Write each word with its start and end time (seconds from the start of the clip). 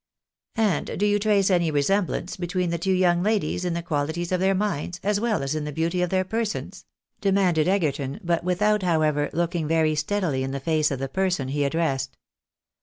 "And 0.55 0.97
do 0.97 1.05
you 1.05 1.19
trace 1.19 1.51
any 1.51 1.69
resemblance 1.69 2.35
between 2.35 2.71
the 2.71 2.79
two 2.79 2.91
young 2.91 3.21
ladies 3.21 3.63
in 3.63 3.75
the 3.75 3.83
qualities 3.83 4.31
of 4.31 4.39
their 4.39 4.55
minds, 4.55 4.99
as 5.03 5.19
well 5.19 5.43
as 5.43 5.53
in 5.53 5.63
the 5.63 5.71
beauty 5.71 6.01
of 6.01 6.09
their 6.09 6.23
persons?" 6.23 6.85
demanded 7.21 7.67
Egerton, 7.67 8.19
but 8.23 8.43
without, 8.43 8.81
liowever, 8.81 9.31
looking 9.31 9.67
very 9.67 9.93
steadily 9.93 10.41
in 10.41 10.49
the 10.53 10.59
face 10.59 10.89
of 10.89 10.97
the 10.97 11.07
person 11.07 11.49
he 11.49 11.63
addressed. 11.63 12.17